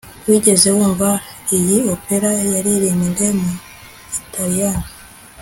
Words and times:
wigeze 0.29 0.67
wumva 0.77 1.09
iyi 1.57 1.77
opera 1.93 2.29
yaririmbwe 2.53 3.25
mu 3.39 3.49
gitaliyani 4.11 4.87